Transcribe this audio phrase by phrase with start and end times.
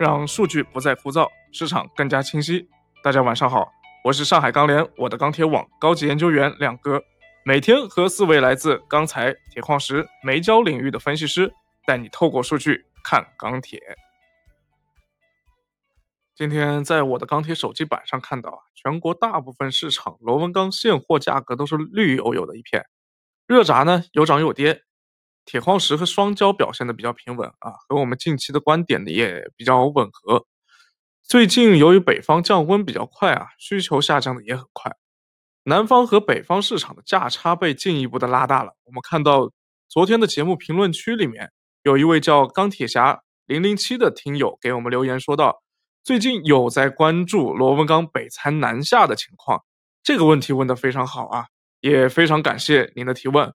[0.00, 2.66] 让数据不再枯燥，市场更加清晰。
[3.04, 3.70] 大家晚上好，
[4.02, 7.02] 我是上海钢联我的钢铁网高级研究员亮哥，
[7.44, 11.52] 每天和四位来自钢材、铁矿石、煤焦领域的分析师，
[11.84, 13.78] 带你透过数据看钢铁。
[16.34, 22.86] 今天在我的钢铁手机版上看到啊，全国大部分市场螺纹钢现货价格都是绿油油的一片，
[23.46, 24.80] 热轧呢有涨有跌，
[25.44, 30.46] 铁矿石和双焦表现的比较平稳啊，和我们近期的观点呢也比较吻合。
[31.22, 34.92] 最近由于北方降温比较快啊，需求下降的也很快，
[35.64, 38.72] 南方和北方市场的价差被进一步的拉大了。
[38.84, 39.50] 我们看到
[39.88, 41.50] 昨天的节目评论区里面
[41.82, 45.62] 有一位叫钢铁侠零零七的听友给我们留言说道。
[46.02, 49.62] 最近有在关注螺纹钢北材南下的情况，
[50.02, 51.44] 这个问题问得非常好啊，
[51.80, 53.52] 也非常感谢您的提问。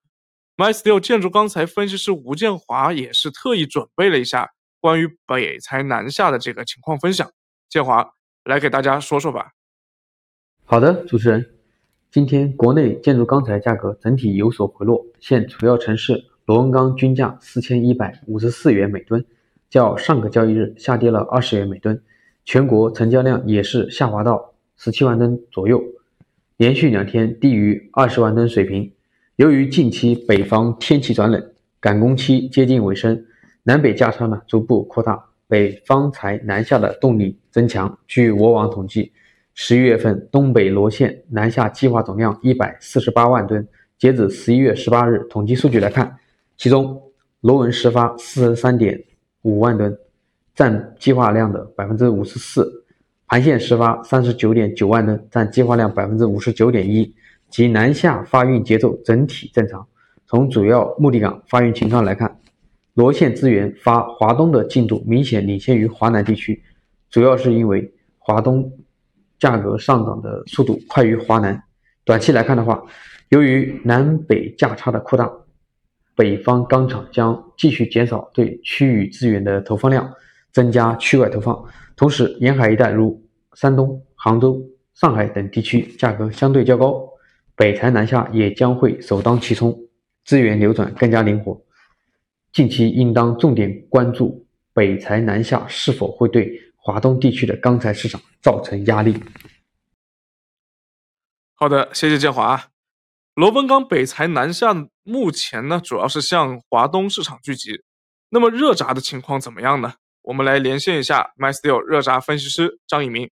[0.57, 7.29] MySteel 建筑钢材分析师吴建华也是特意准备了一下关于北材南下的这个情况分享。
[7.67, 8.13] 建华
[8.45, 9.51] 来给大家说说吧。
[10.63, 11.45] 好的，主持人，
[12.09, 19.25] 今天国内建筑钢材价格整体有所回落，现主要城市螺纹钢均价四千一百五十四元每吨，
[19.69, 22.01] 较上个交易日下跌了二十元每吨。
[22.45, 25.83] 全国成交量也是下滑到十七万吨左右，
[26.55, 28.93] 连续两天低于二十万吨水平。
[29.37, 33.21] 由于近期北方天气转冷，赶工期接近尾声，
[33.63, 37.99] 南北价差呢逐步扩大，北方才南下的动力增强。
[38.07, 39.11] 据我网统计，
[39.53, 43.67] 十一月份东北螺线南下计划总量一百四十八万吨。
[43.97, 46.15] 截止十一月十八日统计数据来看，
[46.55, 46.97] 其中
[47.41, 49.03] 螺纹石发四十三点
[49.41, 49.93] 五万吨。
[50.53, 52.71] 占计划量的百分之五十四，
[53.27, 57.13] 盘线石发三十九点九万吨，占计划量百分之五十九点一，
[57.49, 59.85] 及南下发运节奏整体正常。
[60.27, 62.39] 从主要目的港发运情况来看，
[62.93, 66.63] 螺线资源发华东的进度明显领先于华南地区，
[67.09, 68.71] 主要是因为华东
[69.39, 71.63] 价格上涨的速度快于华南。
[72.03, 72.83] 短期来看的话，
[73.29, 75.31] 由于南北价差的扩大，
[76.15, 80.11] 北方钢厂将继续减少对区域资源的投放量。
[80.51, 81.65] 增加区外投放，
[81.97, 83.21] 同时沿海一带如
[83.55, 87.05] 山东、杭州、上海等地区价格相对较高，
[87.55, 89.77] 北材南下也将会首当其冲，
[90.25, 91.65] 资源流转更加灵活。
[92.51, 99.21] 近期应当重点关注北材南下是否会对华东地区的钢材市场造成压力。
[101.53, 102.69] 好的，谢谢建华。
[103.33, 104.73] 螺纹钢北材南下
[105.03, 107.83] 目前呢，主要是向华东市场聚集。
[108.29, 109.93] 那么热轧的情况怎么样呢？
[110.23, 113.29] 我们来连线一下 MySteel 热轧分析师张一鸣。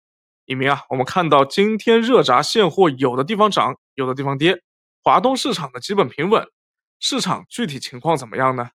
[0.46, 4.62] 一鸣啊，我们看到今天热轧现货有的地方涨，有的地方跌，
[5.04, 6.42] 华东市场的基本平稳，
[6.98, 8.70] 市场具体情况怎么样呢？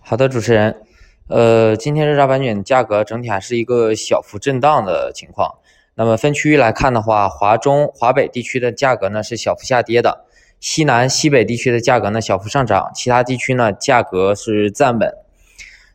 [0.00, 0.82] 好的，主持人，
[1.28, 5.58] 呃，今天热轧板卷价格整体还是一个小幅震荡的情况。
[5.94, 10.26] 那么分区域来看的话，华中、华北地区的价格呢是小幅下跌的，
[10.58, 15.14] 西南、西北地区的价格呢小幅上涨，其他地区呢价格是暂稳。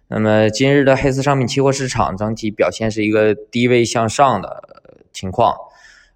[0.07, 5.53] 那么今日的黑色商品期货市场整体表现是一个低位向上的情况，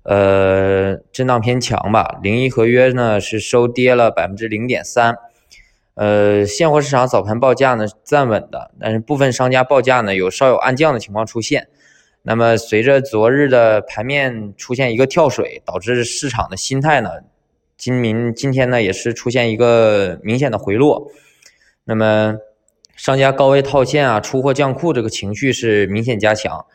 [0.04, 2.20] 呃，震荡偏强吧。
[2.24, 5.16] 零一合约呢是收跌了百分之零点三，
[5.96, 11.68] 呃，现货市场早盘报价呢暂稳的，但是部分商家报价呢有稍有暗降的情况出现。
[12.24, 17.10] 那么随着昨日的盘面出现一个跳水，导致市场的心态呢，
[17.78, 21.12] 今明今天呢也是出现一个明显的回落。
[21.84, 22.38] 那么。
[22.98, 26.68] 商家高位套现啊，出货降库这个情绪是明显加强，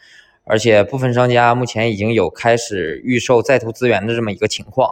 [0.46, 4.88] 而且部分商家目前已经有开始预售在投资源的这么一个情况。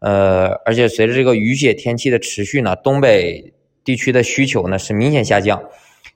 [0.00, 5.62] 呃，而且随着这个雨雪天气的持续呢，东北地区的需求呢是明显下降，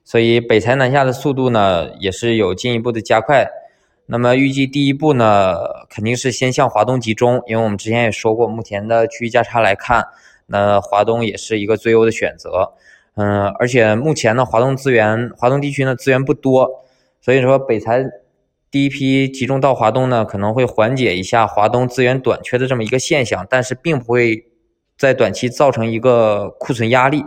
[0.03, 3.47] 所以北材南下的速度呢也是有进一步的加快。
[4.05, 5.55] 那么预计第一步呢，
[5.89, 10.03] 肯定是先向华东集中，因为我们之前也说过，目前的区域价差来看，
[10.45, 12.73] 那华东也是一个最优的选择。
[13.15, 16.69] 嗯，而且目前呢，华东资源、华东地区呢资源不多，
[17.21, 18.03] 所以说北材
[18.71, 24.45] 第一批集中到华东呢，可能会缓解一下华东资源短缺的这么一个现象，但是并不会
[24.95, 27.25] 在短期造成一个库存压力。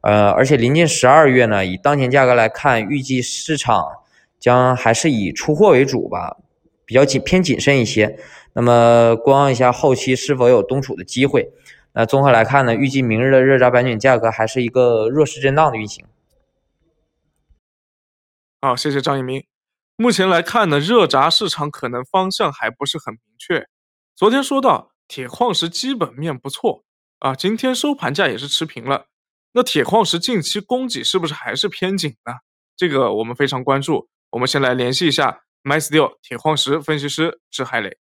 [0.00, 3.84] 呃，而且临近十二月呢，以当前价格来看，预计市场
[4.38, 6.38] 将还是以出货为主吧，
[6.86, 8.18] 比较谨偏谨慎一些。
[8.54, 11.50] 那么观望一下后期是否有东储的机会。
[11.92, 16.04] 那综合来看呢，预计明日的热轧板卷价格还是一个弱势震荡的运行。
[18.62, 19.44] 好，谢谢张一鸣。
[19.96, 23.68] 目前来看呢，热轧市场可能方向还不是很明确。
[24.16, 26.84] 昨天说到铁矿石基本面不错
[27.20, 29.06] 啊，今天收盘价也是持平了。
[29.52, 32.32] 那铁矿石近期供给是不是还是偏紧呢？
[32.76, 34.08] 这个我们非常关注。
[34.30, 37.96] 我们先来联系一下 MySteel 铁矿石分析师志海磊。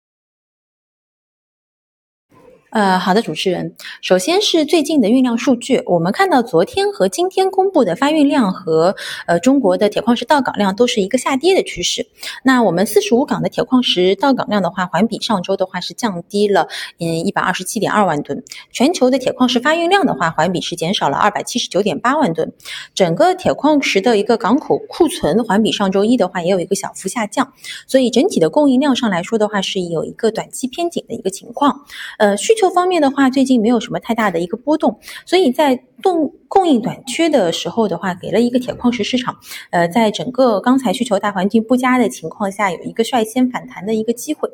[2.72, 8.96] 呃，好的，主持人，首先是最近的运量数据，我们看到昨天和今天公布的发运量和
[9.28, 12.08] 呃中国的铁矿石到港量都是一个下跌的趋势。
[12.46, 18.42] 那我们四十五港的铁矿石到港量的话，环比上周的话是降低了嗯一百二十七点二万吨。
[18.72, 22.54] 全球的铁矿石发运量的话，环比是减少了二百七十九点八万吨。
[22.96, 27.52] 整个铁矿石的一个港口库存，环比上周一的话也有一个小幅下降。
[27.86, 31.82] 所以整体的供应量上来说的话，是有一个短期偏紧的一个情况。
[32.18, 32.61] 呃，需求。
[32.62, 39.36] 需求方面的话，最近没有什么太大的一个波动，所以在供供应短缺的时候的话，给了一个铁矿石市场，
[39.72, 44.48] 呃，在整个钢材需求大环境不佳的情况下，有一个率先反弹的一个机会。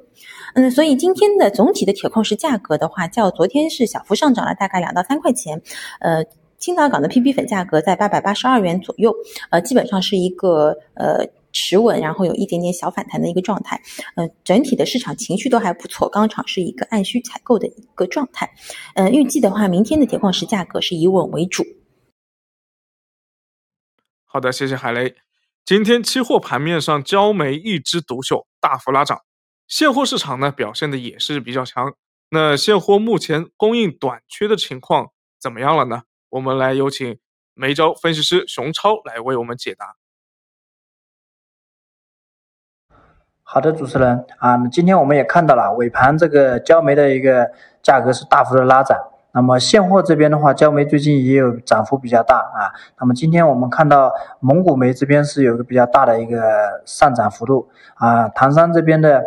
[0.53, 5.61] 嗯，所以今天的总体的铁矿石价格的话，较昨天是小幅上涨了大概两到三块钱。
[5.99, 6.23] 呃，
[6.57, 9.13] 青岛港的 PP 粉价格在八百八十二元左右，
[9.49, 11.27] 呃，基本上是一个呃。
[11.57, 13.81] 持稳，然后有一点点小反弹的一个状态，
[14.15, 18.53] 呃，整体的市场情绪都还不错，钢厂是一个按需采购的一个状态，
[18.93, 21.65] 嗯，预计的话，明天的铁矿石价格是以稳为主。
[24.25, 25.15] 好的，谢谢海雷。
[25.65, 29.23] 今天期货盘面上，焦煤一枝独秀，大幅拉涨，
[29.67, 31.93] 现货市场呢表现的也是比较强。
[32.29, 35.11] 那现货目前供应短缺的情况
[35.41, 36.03] 怎么样了呢？
[36.29, 37.17] 我们来有请
[37.53, 39.96] 煤焦分析师熊超来为我们解答。
[43.49, 47.49] 好的，主持人啊，今天我们也看到了尾盘这个焦煤的一个
[47.81, 48.97] 价格是大幅的拉涨。
[49.31, 52.75] 那么现货这边的话，焦煤最近也有涨幅比较大啊。
[52.99, 54.11] 那么今天我们看到
[54.41, 58.27] 蒙古煤这边是有个比较大的一个上涨幅度啊。
[58.27, 59.23] 唐山这边的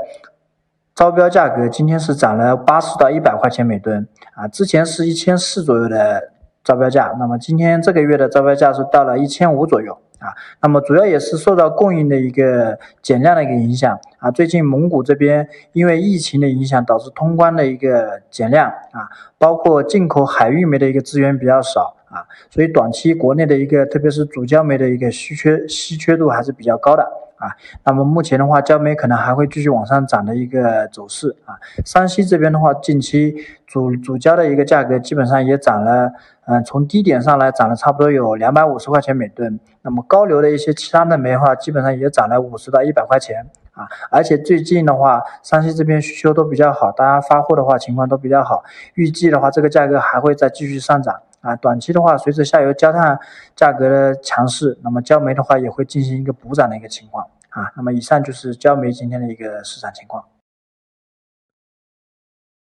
[0.94, 6.30] 招标价格今天是涨了八十到一百块钱每吨啊，之前是一千四左右的
[6.62, 9.98] 招标价，那么今天这个月的招标价是到了一千五左右。
[10.20, 14.30] 啊，那么主要也是受到供应的一个减量的一个影响啊。
[14.30, 19.08] 最近蒙古这边因为疫情的影响，导致通关的一个减量啊，
[19.38, 27.02] 包括进口海运煤的一个资源比较少啊，所以短期国内的一个特别是主焦煤的一个稀缺稀缺度还是比较高的
[27.40, 27.50] 啊。
[27.82, 31.58] 那么目前的话，焦煤可能还会继续往上涨的一个走势啊。
[31.84, 33.34] 山西这边的话，近期
[33.66, 36.12] 主主焦的一个价格基本上也涨了。
[36.46, 39.60] 嗯，从低点上来涨了差不多有两百五十块钱每吨。
[39.82, 43.86] 那么高流的一些其他的煤的话，基本上也涨了五十到一百块钱啊。
[44.10, 48.64] 而且最近的话，山西这边需求都比较好，大家发货的话情况都比较好。
[48.94, 51.54] 预计的话，这个价格还会再继续上涨啊。
[51.54, 53.16] 短期的话，随着下游焦炭
[53.54, 57.72] 价格的强势，那么焦煤的话也会进行一个补涨的一个情况啊。
[57.76, 60.28] 那么以上就是焦煤今天的一个市场情况。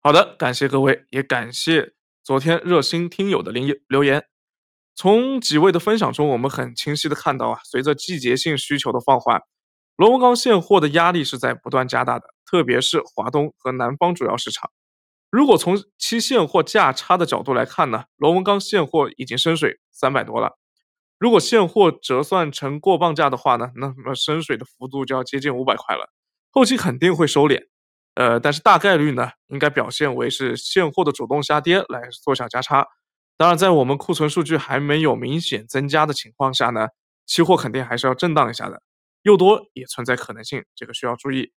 [0.00, 1.94] 好的，感谢各位，也感谢。
[2.24, 4.26] 昨天热心听友的留留言，
[4.94, 9.40] 从几位的分享中，我们很清晰的看到啊，随着季节性需求的放缓，
[9.96, 14.70] 螺纹钢现货的压力是在不断加大的，特别是华东和南方主要市场。
[15.30, 20.58] 如果从期现货价差的角度来看呢，螺纹钢现货已经深水三百多了。
[21.18, 26.10] 如果现货折算成过磅价的话呢，那么深水的幅度就要接近五百块了，
[26.50, 27.66] 后期肯定会收敛。
[28.14, 32.86] 呃，但是大概率呢，应该表现为是现货的主动下跌来缩小价差。
[33.36, 36.88] 当然，在我们库存数据还没有明显增加的情况下呢，
[37.26, 38.82] 期货肯定还是要震荡一下的，
[39.22, 41.52] 又多也存在可能性，这个需要注意。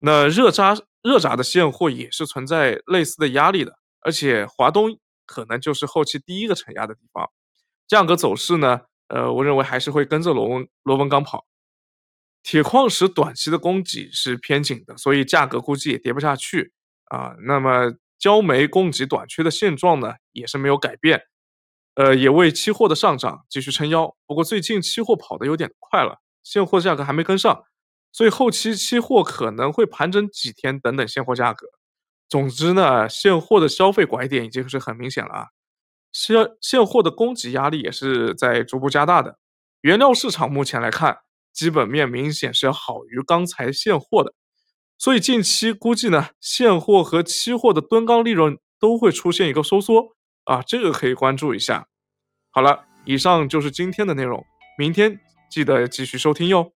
[0.00, 7.30] 那热轧热轧的现货也是存在类似的压力的，而且华东可能就是后期第一个承压的地方，
[7.90, 11.44] 价格走势呢，呃，我认为还是会跟着螺纹螺纹钢跑。
[12.44, 16.72] 铁矿石短期的供给是偏紧的，所以价格估计也跌不下去
[17.06, 17.34] 啊。
[17.44, 21.24] 那么焦煤供给短缺的现状呢，也是没有改变，
[21.96, 24.14] 呃，也为期货的上涨继续撑腰。
[24.24, 27.64] 不过最近期货跑的有点快了，现货价格还没跟上，
[28.12, 31.66] 所以后期期货可能会盘整几天，等等现货价格。
[32.28, 35.46] 总之呢，现货的消费拐点已经是很明显了啊，
[36.12, 39.38] 现现货的供给压力也是在逐步加大的。
[39.80, 41.18] 原料市场目前来看。
[41.52, 44.32] 基本面明显是要好于钢材现货的，
[44.96, 50.14] 所以近期估计呢，现货和期货的吨钢利润都会出现一个收缩
[50.44, 51.88] 啊，这个可以关注一下。
[52.50, 54.44] 好了，以上就是今天的内容，
[54.78, 55.18] 明天
[55.50, 56.72] 记得继续收听哟。